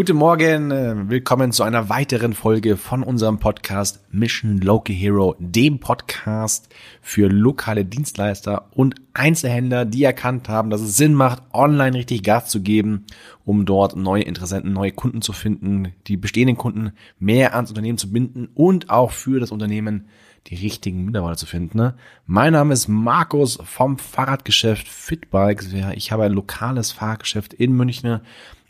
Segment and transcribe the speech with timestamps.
[0.00, 5.78] Guten Morgen, äh, willkommen zu einer weiteren Folge von unserem Podcast Mission Local Hero, dem
[5.78, 12.22] Podcast für lokale Dienstleister und Einzelhändler, die erkannt haben, dass es Sinn macht, online richtig
[12.22, 13.04] Gas zu geben,
[13.44, 18.10] um dort neue Interessenten, neue Kunden zu finden, die bestehenden Kunden mehr ans Unternehmen zu
[18.10, 20.06] binden und auch für das Unternehmen
[20.46, 21.76] die richtigen Mitarbeiter zu finden.
[21.76, 21.94] Ne?
[22.24, 25.74] Mein Name ist Markus vom Fahrradgeschäft Fitbikes.
[25.94, 28.20] Ich habe ein lokales Fahrradgeschäft in München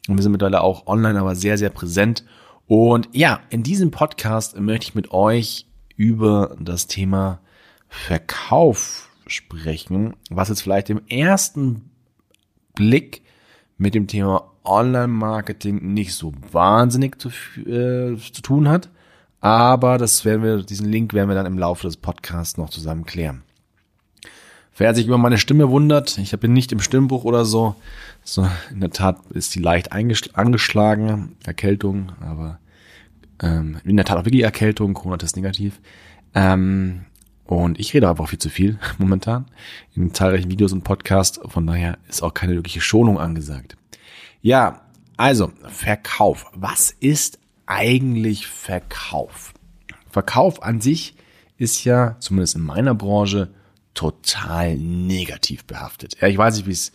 [0.08, 2.24] und wir sind mittlerweile auch online, aber sehr, sehr präsent.
[2.66, 7.40] Und ja, in diesem Podcast möchte ich mit euch über das Thema
[7.88, 11.90] Verkauf sprechen, was jetzt vielleicht im ersten
[12.74, 13.22] Blick
[13.76, 17.28] mit dem Thema Online-Marketing nicht so wahnsinnig zu,
[17.60, 18.90] äh, zu tun hat.
[19.40, 23.04] Aber das werden wir, diesen Link werden wir dann im Laufe des Podcasts noch zusammen
[23.04, 23.42] klären.
[24.80, 27.74] Wer sich über meine Stimme wundert, ich bin nicht im Stimmbruch oder so.
[28.24, 32.58] so in der Tat ist die leicht angeschlagen, Erkältung, aber
[33.42, 35.78] ähm, in der Tat auch wirklich Erkältung, Corona-Test negativ.
[36.34, 37.02] Ähm,
[37.44, 39.44] und ich rede einfach viel zu viel momentan
[39.94, 41.38] in zahlreichen Videos und Podcasts.
[41.44, 43.76] Von daher ist auch keine wirkliche Schonung angesagt.
[44.40, 44.80] Ja,
[45.18, 46.46] also Verkauf.
[46.54, 49.52] Was ist eigentlich Verkauf?
[50.08, 51.16] Verkauf an sich
[51.58, 53.50] ist ja, zumindest in meiner Branche,
[53.94, 56.16] total negativ behaftet.
[56.20, 56.92] Ja, ich weiß nicht, wie es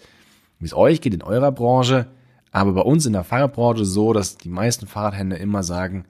[0.59, 2.07] wie es euch geht in eurer Branche,
[2.51, 6.05] aber bei uns in der Fahrradbranche so, dass die meisten Fahrradhändler immer sagen,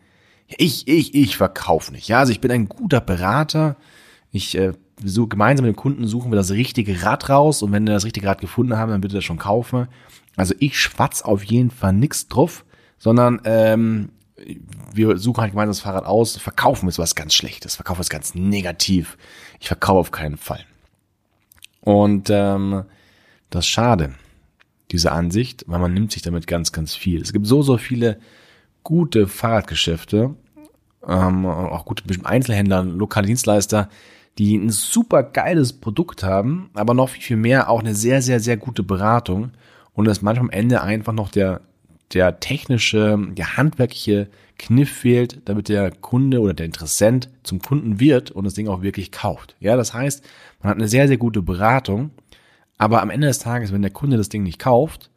[0.48, 2.08] ich, ich, ich verkaufe nicht.
[2.08, 3.78] Ja, also ich bin ein guter Berater.
[4.32, 7.86] Ich äh, so gemeinsam mit dem Kunden suchen wir das richtige Rad raus und wenn
[7.86, 9.88] wir das richtige Rad gefunden haben, dann bitte das schon kaufen.
[10.36, 12.64] Also ich schwatz auf jeden Fall nix drauf,
[12.98, 14.10] sondern ähm,
[14.94, 16.38] wir suchen halt gemeinsam das Fahrrad aus.
[16.38, 17.76] Verkaufen ist was ganz Schlechtes.
[17.76, 19.18] Verkaufen ist ganz negativ.
[19.60, 20.64] Ich verkaufe auf keinen Fall.
[21.86, 22.84] Und ähm,
[23.50, 24.16] das ist schade,
[24.92, 27.22] diese Ansicht, weil man nimmt sich damit ganz, ganz viel.
[27.22, 28.20] Es gibt so, so viele
[28.84, 30.36] gute Fahrradgeschäfte,
[31.08, 33.90] ähm, auch gute Einzelhändler, lokale Dienstleister,
[34.38, 38.40] die ein super geiles Produkt haben, aber noch viel, viel mehr auch eine sehr, sehr,
[38.40, 39.52] sehr gute Beratung
[39.94, 41.62] und es manchmal am Ende einfach noch der
[42.16, 48.32] der technische, der handwerkliche Kniff fehlt, damit der Kunde oder der Interessent zum Kunden wird
[48.32, 49.56] und das Ding auch wirklich kauft.
[49.60, 50.24] Ja, das heißt,
[50.62, 52.12] man hat eine sehr, sehr gute Beratung,
[52.78, 55.12] aber am Ende des Tages, wenn der Kunde das Ding nicht kauft,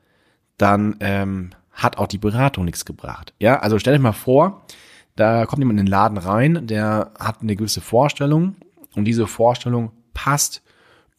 [0.58, 3.32] dann ähm, hat auch die Beratung nichts gebracht.
[3.38, 4.66] Ja, also stell dir mal vor,
[5.14, 8.56] da kommt jemand in den Laden rein, der hat eine gewisse Vorstellung
[8.97, 10.62] und diese Vorstellung passt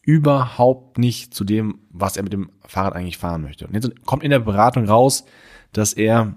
[0.01, 3.67] überhaupt nicht zu dem, was er mit dem Fahrrad eigentlich fahren möchte.
[3.67, 5.25] Und jetzt kommt in der Beratung raus,
[5.73, 6.35] dass er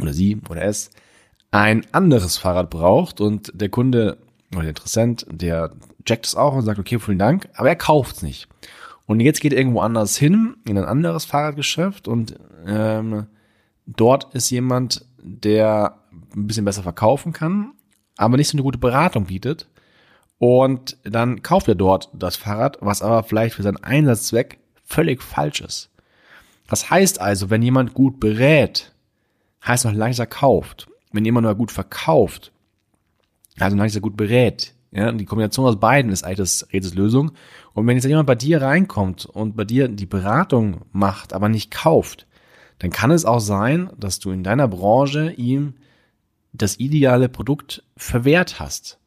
[0.00, 0.90] oder sie oder es
[1.50, 4.18] ein anderes Fahrrad braucht und der Kunde
[4.52, 5.72] oder der Interessent, der
[6.04, 8.48] checkt es auch und sagt, okay, vielen Dank, aber er kauft es nicht.
[9.06, 12.36] Und jetzt geht er irgendwo anders hin, in ein anderes Fahrradgeschäft und
[12.66, 13.26] ähm,
[13.86, 15.98] dort ist jemand, der
[16.34, 17.72] ein bisschen besser verkaufen kann,
[18.16, 19.68] aber nicht so eine gute Beratung bietet.
[20.38, 25.60] Und dann kauft er dort das Fahrrad, was aber vielleicht für seinen Einsatzzweck völlig falsch
[25.60, 25.91] ist.
[26.72, 28.94] Das heißt also, wenn jemand gut berät,
[29.62, 30.88] heißt noch leichter kauft.
[31.12, 32.50] Wenn jemand nur gut verkauft,
[33.60, 34.72] also leichter gut berät.
[34.90, 37.32] Ja, die Kombination aus beiden ist eigentlich das Rätsels Lösung.
[37.74, 41.70] Und wenn jetzt jemand bei dir reinkommt und bei dir die Beratung macht, aber nicht
[41.70, 42.26] kauft,
[42.78, 45.74] dann kann es auch sein, dass du in deiner Branche ihm
[46.54, 48.98] das ideale Produkt verwehrt hast.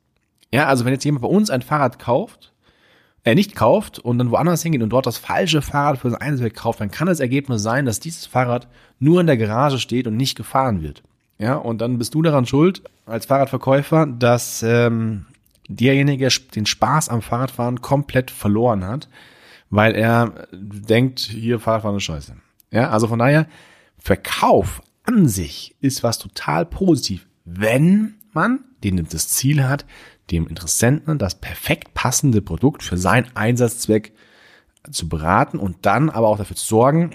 [0.54, 2.54] Ja, also wenn jetzt jemand bei uns ein Fahrrad kauft
[3.26, 6.54] er nicht kauft und dann woanders hingeht und dort das falsche Fahrrad für sein Einsatz
[6.54, 8.68] kauft, dann kann das Ergebnis sein, dass dieses Fahrrad
[9.00, 11.04] nur in der Garage steht und nicht gefahren wird.
[11.40, 15.26] Ja, und dann bist du daran schuld, als Fahrradverkäufer, dass ähm,
[15.68, 19.10] derjenige den Spaß am Fahrradfahren komplett verloren hat,
[19.72, 22.36] weil er denkt, hier Fahrradfahren ist scheiße.
[22.72, 23.48] Ja, also von daher,
[23.98, 29.86] Verkauf an sich ist was total positiv, wenn man den das Ziel hat,
[30.32, 34.14] dem Interessenten das perfekt passende Produkt für seinen Einsatzzweck
[34.92, 37.12] zu beraten und dann aber auch dafür zu sorgen,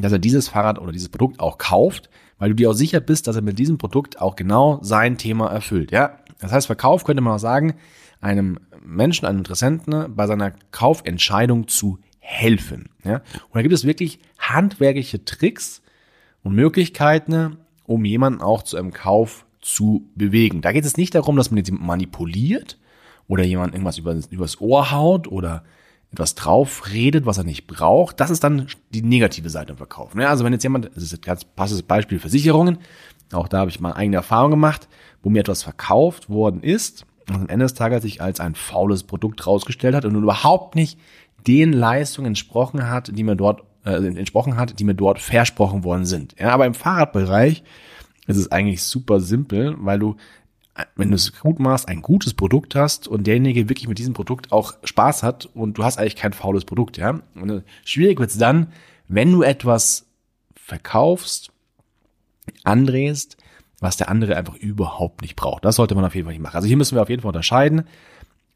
[0.00, 3.26] dass er dieses Fahrrad oder dieses Produkt auch kauft, weil du dir auch sicher bist,
[3.26, 5.92] dass er mit diesem Produkt auch genau sein Thema erfüllt.
[5.92, 7.74] Ja, das heißt, Verkauf könnte man auch sagen,
[8.20, 12.88] einem Menschen, einem Interessenten bei seiner Kaufentscheidung zu helfen.
[13.04, 15.82] Ja, und da gibt es wirklich handwerkliche Tricks
[16.42, 20.60] und Möglichkeiten, um jemanden auch zu einem Kauf zu bewegen.
[20.60, 22.78] Da geht es nicht darum, dass man jetzt manipuliert
[23.28, 25.64] oder jemand irgendwas über, übers Ohr haut oder
[26.12, 28.20] etwas drauf redet, was er nicht braucht.
[28.20, 30.14] Das ist dann die negative Seite im Verkauf.
[30.14, 30.28] Ne?
[30.28, 32.78] Also wenn jetzt jemand, das ist ein ganz passendes Beispiel Versicherungen,
[33.32, 34.88] auch da habe ich mal eigene Erfahrung gemacht,
[35.22, 39.04] wo mir etwas verkauft worden ist und am Ende des Tages sich als ein faules
[39.04, 40.98] Produkt rausgestellt hat und überhaupt nicht
[41.46, 46.04] den Leistungen entsprochen hat, die mir dort äh, entsprochen hat, die mir dort versprochen worden
[46.04, 46.34] sind.
[46.38, 47.62] Ja, aber im Fahrradbereich
[48.26, 50.16] ist es eigentlich super simpel, weil du,
[50.96, 54.52] wenn du es gut machst, ein gutes Produkt hast und derjenige wirklich mit diesem Produkt
[54.52, 57.20] auch Spaß hat und du hast eigentlich kein faules Produkt, ja.
[57.34, 58.68] Und äh, schwierig wird's dann,
[59.08, 60.06] wenn du etwas
[60.54, 61.52] verkaufst,
[62.64, 63.36] andrehst,
[63.80, 65.64] was der andere einfach überhaupt nicht braucht.
[65.64, 66.56] Das sollte man auf jeden Fall nicht machen.
[66.56, 67.84] Also hier müssen wir auf jeden Fall unterscheiden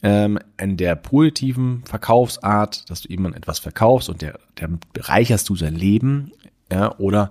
[0.03, 5.57] ähm, in der positiven Verkaufsart, dass du jemandem etwas verkaufst und der, der bereicherst du
[5.57, 6.33] sein Leben,
[6.71, 7.31] ja, oder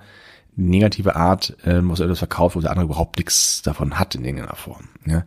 [0.55, 4.55] negative Art, ähm, du etwas verkaufst, wo der andere überhaupt nichts davon hat in irgendeiner
[4.55, 4.89] Form.
[5.05, 5.25] Ja.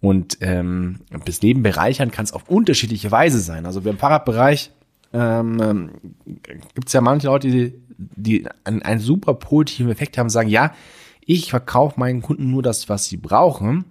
[0.00, 3.64] Und ähm, das Leben bereichern kann es auf unterschiedliche Weise sein.
[3.64, 4.70] Also im Fahrradbereich
[5.12, 5.90] ähm, ähm
[6.74, 10.72] gibt es ja manche Leute, die, die einen, einen super positiven Effekt haben, sagen, ja,
[11.24, 13.84] ich verkaufe meinen Kunden nur das, was sie brauchen.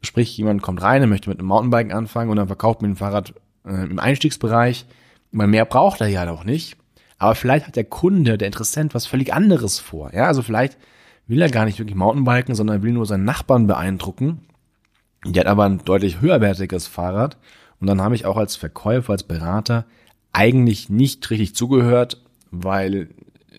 [0.00, 2.96] Sprich, jemand kommt rein, er möchte mit einem Mountainbike anfangen und dann verkauft mir ein
[2.96, 3.34] Fahrrad
[3.66, 4.86] äh, im Einstiegsbereich.
[5.32, 6.78] Weil mehr braucht er ja noch nicht.
[7.18, 10.12] Aber vielleicht hat der Kunde, der Interessent, was völlig anderes vor.
[10.14, 10.78] Ja, also vielleicht
[11.26, 14.40] will er gar nicht wirklich Mountainbiken, sondern will nur seinen Nachbarn beeindrucken.
[15.24, 17.36] Der hat aber ein deutlich höherwertiges Fahrrad.
[17.80, 19.84] Und dann habe ich auch als Verkäufer, als Berater
[20.32, 23.08] eigentlich nicht richtig zugehört, weil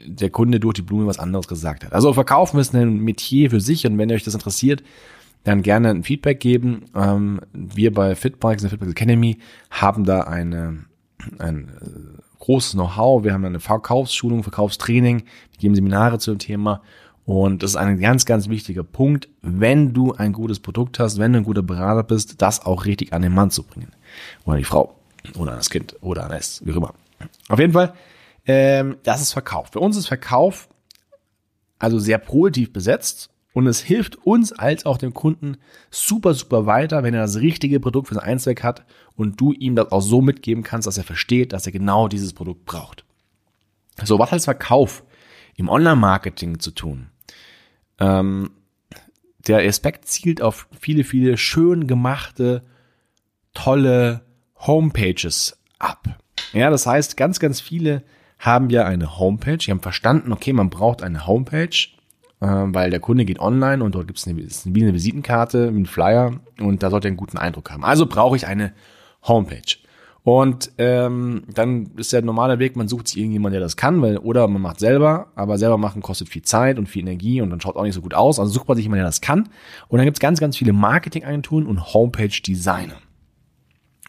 [0.06, 1.94] der Kunde durch die Blume was anderes gesagt hat.
[1.94, 4.84] Also Verkaufen ist ein Metier für sich und wenn euch das interessiert,
[5.44, 6.86] dann gerne ein Feedback geben.
[6.96, 9.38] Ähm, wir bei Fitbikes, der Fitbikes Academy,
[9.70, 10.86] haben da eine,
[11.38, 13.24] ein äh, großes Know-how.
[13.24, 16.82] Wir haben eine Verkaufsschulung, Verkaufstraining, wir geben Seminare zu dem Thema.
[17.26, 21.34] Und das ist ein ganz, ganz wichtiger Punkt, wenn du ein gutes Produkt hast, wenn
[21.34, 23.92] du ein guter Berater bist, das auch richtig an den Mann zu bringen.
[24.46, 24.96] Oder die Frau.
[25.38, 25.96] Oder an das Kind.
[26.02, 26.66] Oder an es.
[26.66, 26.94] Wie auch immer.
[27.50, 27.94] Auf jeden Fall,
[28.48, 29.68] ähm, das ist Verkauf.
[29.72, 30.70] Für uns ist Verkauf
[31.78, 35.58] also sehr positiv besetzt und es hilft uns als auch dem Kunden
[35.90, 38.86] super, super weiter, wenn er das richtige Produkt für sein Einzweck hat
[39.16, 42.34] und du ihm das auch so mitgeben kannst, dass er versteht, dass er genau dieses
[42.34, 43.06] Produkt braucht.
[44.04, 45.04] So, was hat Verkauf
[45.56, 47.10] im Online-Marketing zu tun?
[48.00, 48.52] Ähm,
[49.48, 52.64] der Aspekt zielt auf viele, viele schön gemachte,
[53.54, 54.22] tolle
[54.60, 56.20] Homepages ab.
[56.54, 58.04] Ja, das heißt, ganz, ganz viele
[58.38, 59.58] haben ja eine Homepage.
[59.58, 61.76] Die haben verstanden, okay, man braucht eine Homepage,
[62.48, 66.40] weil der Kunde geht online und dort gibt es eine, eine Visitenkarte, wie ein Flyer
[66.60, 67.84] und da sollte er einen guten Eindruck haben.
[67.84, 68.74] Also brauche ich eine
[69.24, 69.78] Homepage.
[70.24, 74.18] Und ähm, dann ist der normale Weg, man sucht sich irgendjemand, der das kann, weil,
[74.18, 77.62] oder man macht selber, aber selber machen kostet viel Zeit und viel Energie und dann
[77.62, 78.40] schaut auch nicht so gut aus.
[78.40, 79.50] Also sucht man sich jemanden, der das kann.
[79.88, 82.98] Und dann gibt's ganz, ganz viele Marketingagenturen und Homepage-Designer.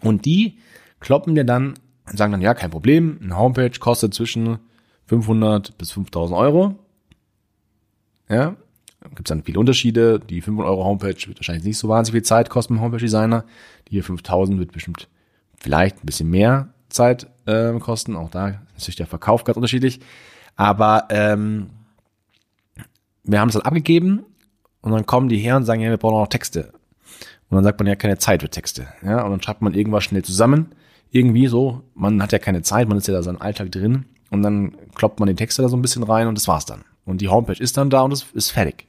[0.02, 0.58] Und die
[0.98, 1.74] kloppen dir dann
[2.10, 4.58] und sagen dann, ja, kein Problem, eine Homepage kostet zwischen
[5.06, 6.74] 500 bis 5000 Euro.
[8.30, 8.56] Ja,
[9.08, 10.20] gibt es dann viele Unterschiede.
[10.20, 13.44] Die 500 Euro Homepage wird wahrscheinlich nicht so wahnsinnig viel Zeit kosten beim Homepage Designer.
[13.88, 15.08] Die hier 5000 wird bestimmt
[15.56, 18.16] vielleicht ein bisschen mehr Zeit äh, kosten.
[18.16, 20.00] Auch da ist natürlich der Verkauf ganz unterschiedlich.
[20.56, 21.70] Aber ähm,
[23.24, 24.24] wir haben es dann abgegeben
[24.80, 26.72] und dann kommen die her und sagen, ja, wir brauchen noch Texte.
[27.48, 28.88] Und dann sagt man ja keine Zeit für Texte.
[29.02, 30.74] Ja, und dann schreibt man irgendwas schnell zusammen
[31.10, 34.04] irgendwie so, man hat ja keine Zeit, man ist ja da so im Alltag drin
[34.30, 36.84] und dann kloppt man den Text da so ein bisschen rein und das war's dann.
[37.04, 38.86] Und die Homepage ist dann da und es ist fertig.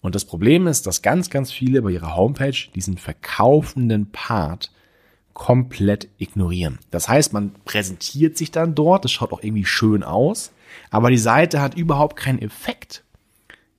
[0.00, 4.70] Und das Problem ist, dass ganz, ganz viele bei ihrer Homepage diesen verkaufenden Part
[5.32, 6.78] komplett ignorieren.
[6.90, 10.52] Das heißt, man präsentiert sich dann dort, das schaut auch irgendwie schön aus,
[10.90, 13.04] aber die Seite hat überhaupt keinen Effekt.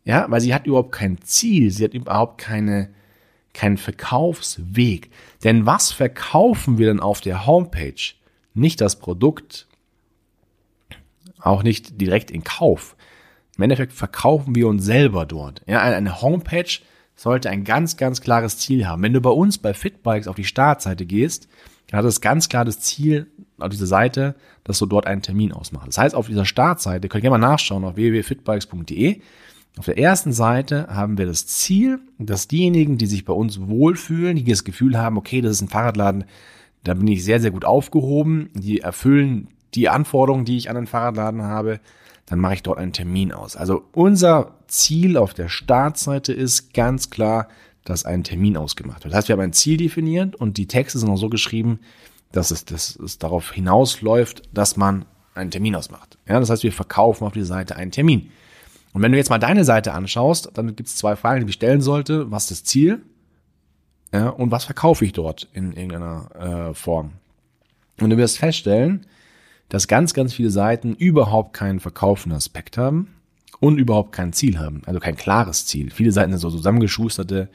[0.04, 2.90] Ja, weil sie hat überhaupt kein Ziel, sie hat überhaupt keine,
[3.54, 5.10] keinen Verkaufsweg.
[5.44, 8.14] Denn was verkaufen wir denn auf der Homepage?
[8.54, 9.68] Nicht das Produkt,
[11.40, 12.95] auch nicht direkt in Kauf.
[13.58, 15.62] Im Endeffekt verkaufen wir uns selber dort.
[15.66, 16.80] Ja, eine Homepage
[17.16, 19.02] sollte ein ganz, ganz klares Ziel haben.
[19.02, 21.48] Wenn du bei uns bei Fitbikes auf die Startseite gehst,
[21.88, 25.54] dann hat es ganz klar das Ziel auf dieser Seite, dass du dort einen Termin
[25.54, 25.88] ausmachst.
[25.88, 29.22] Das heißt, auf dieser Startseite, könnt ihr gerne mal nachschauen auf www.fitbikes.de,
[29.78, 34.38] auf der ersten Seite haben wir das Ziel, dass diejenigen, die sich bei uns wohlfühlen,
[34.38, 36.24] die das Gefühl haben, okay, das ist ein Fahrradladen,
[36.84, 40.88] da bin ich sehr, sehr gut aufgehoben, die erfüllen die Anforderungen, die ich an einen
[40.88, 41.82] Fahrradladen habe,
[42.26, 43.56] dann mache ich dort einen Termin aus.
[43.56, 47.48] Also unser Ziel auf der Startseite ist ganz klar,
[47.84, 49.14] dass ein Termin ausgemacht wird.
[49.14, 51.80] Das heißt, wir haben ein Ziel definiert und die Texte sind auch so geschrieben,
[52.32, 55.06] dass es, dass es darauf hinausläuft, dass man
[55.36, 56.18] einen Termin ausmacht.
[56.28, 58.32] Ja, das heißt, wir verkaufen auf die Seite einen Termin.
[58.94, 61.56] Und wenn du jetzt mal deine Seite anschaust, dann gibt es zwei Fragen, die ich
[61.56, 62.32] stellen sollte.
[62.32, 63.02] Was ist das Ziel?
[64.14, 67.12] Ja, und was verkaufe ich dort in irgendeiner äh, Form?
[68.00, 69.06] Und du wirst feststellen,
[69.70, 73.16] dass ganz, ganz viele Seiten überhaupt keinen verkaufenden Aspekt haben
[73.60, 75.92] und überhaupt kein Ziel haben, also kein klares Ziel.
[75.92, 77.50] Viele Seiten sind so zusammengeschusterte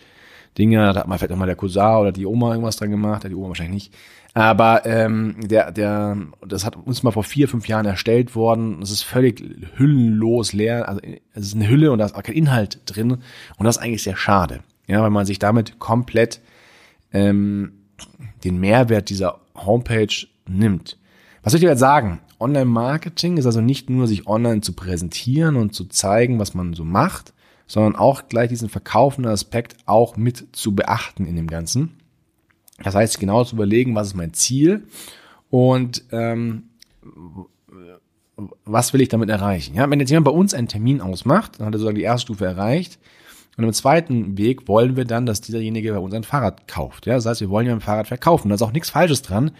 [0.59, 0.93] Dinge.
[0.93, 3.35] Da hat mal vielleicht auch mal der Cousin oder die Oma irgendwas dran gemacht, die
[3.35, 3.95] Oma wahrscheinlich nicht.
[4.33, 8.81] Aber ähm, der, der, das hat uns mal vor vier, fünf Jahren erstellt worden.
[8.81, 9.43] Es ist völlig
[9.77, 10.89] hüllenlos leer.
[10.89, 11.01] Also
[11.35, 13.11] es ist eine Hülle und da ist auch kein Inhalt drin.
[13.11, 14.61] Und das ist eigentlich sehr schade.
[14.87, 16.41] Ja, weil man sich damit komplett
[17.13, 17.73] ähm,
[18.45, 20.97] den Mehrwert dieser Homepage nimmt.
[21.43, 22.21] Was soll ich dir jetzt sagen?
[22.39, 26.85] Online-Marketing ist also nicht nur, sich online zu präsentieren und zu zeigen, was man so
[26.85, 27.33] macht,
[27.67, 31.97] sondern auch gleich diesen verkaufenden Aspekt auch mit zu beachten in dem Ganzen.
[32.83, 34.85] Das heißt, genau zu überlegen, was ist mein Ziel
[35.51, 36.65] und ähm,
[38.65, 39.75] was will ich damit erreichen.
[39.75, 42.23] Ja, wenn jetzt jemand bei uns einen Termin ausmacht, dann hat er sozusagen die erste
[42.23, 42.99] Stufe erreicht.
[43.57, 47.07] Und im zweiten Weg wollen wir dann, dass dieserjenige bei uns ein Fahrrad kauft.
[47.07, 48.49] Ja, das heißt, wir wollen ja ein Fahrrad verkaufen.
[48.49, 49.51] Da ist auch nichts Falsches dran,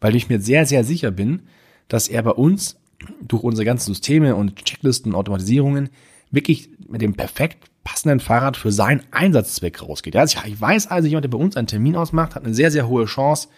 [0.00, 1.42] weil ich mir sehr, sehr sicher bin,
[1.88, 2.76] dass er bei uns
[3.20, 5.90] durch unsere ganzen Systeme und Checklisten, Automatisierungen
[6.30, 10.16] wirklich mit dem perfekt passenden Fahrrad für seinen Einsatzzweck rausgeht.
[10.16, 12.88] Also ich weiß also, jemand, der bei uns einen Termin ausmacht, hat eine sehr, sehr
[12.88, 13.48] hohe Chance,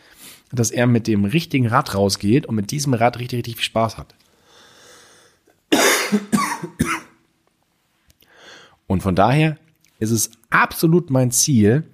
[0.53, 3.99] dass er mit dem richtigen Rad rausgeht und mit diesem Rad richtig, richtig viel Spaß
[3.99, 4.15] hat.
[8.87, 9.57] Und von daher
[10.03, 11.85] ist es absolut mein Ziel,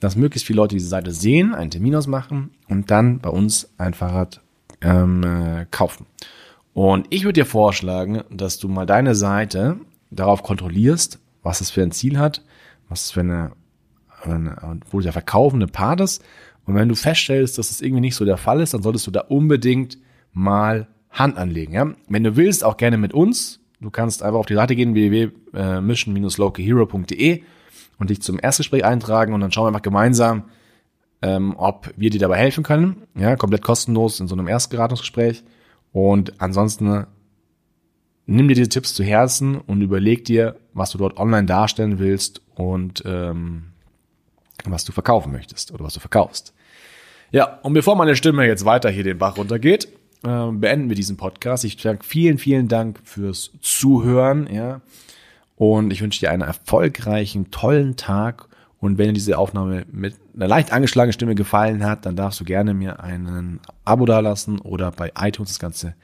[0.00, 3.94] dass möglichst viele Leute diese Seite sehen, einen Termin ausmachen und dann bei uns ein
[3.94, 4.40] Fahrrad
[4.80, 6.06] ähm, äh, kaufen.
[6.72, 11.82] Und ich würde dir vorschlagen, dass du mal deine Seite darauf kontrollierst, was es für
[11.82, 12.44] ein Ziel hat,
[12.88, 13.52] was es für eine,
[14.22, 16.24] eine wo der verkaufende Part ist.
[16.64, 19.10] Und wenn du feststellst, dass das irgendwie nicht so der Fall ist, dann solltest du
[19.10, 19.98] da unbedingt
[20.32, 21.72] mal Hand anlegen.
[21.72, 21.92] Ja?
[22.08, 23.60] Wenn du willst, auch gerne mit uns.
[23.80, 27.42] Du kannst einfach auf die Seite gehen, www.mission-localhero.de
[27.98, 30.44] und dich zum Erstgespräch eintragen und dann schauen wir mal gemeinsam,
[31.22, 33.02] ähm, ob wir dir dabei helfen können.
[33.14, 35.44] Ja, komplett kostenlos in so einem Erstberatungsgespräch.
[35.92, 37.06] Und ansonsten
[38.26, 42.42] nimm dir diese Tipps zu Herzen und überleg dir, was du dort online darstellen willst
[42.54, 43.72] und ähm,
[44.64, 46.54] was du verkaufen möchtest oder was du verkaufst.
[47.30, 49.88] Ja, und bevor meine Stimme jetzt weiter hier den Bach runtergeht,
[50.24, 51.64] äh, beenden wir diesen Podcast.
[51.64, 54.80] Ich sage vielen, vielen Dank fürs Zuhören, ja.
[55.56, 58.48] Und ich wünsche dir einen erfolgreichen, tollen Tag
[58.80, 62.44] und wenn dir diese Aufnahme mit einer leicht angeschlagenen Stimme gefallen hat, dann darfst du
[62.44, 65.94] gerne mir einen Abo dalassen oder bei iTunes das Ganze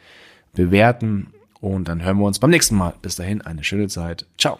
[0.54, 1.28] bewerten.
[1.60, 2.94] Und dann hören wir uns beim nächsten Mal.
[3.00, 4.26] Bis dahin eine schöne Zeit.
[4.38, 4.58] Ciao.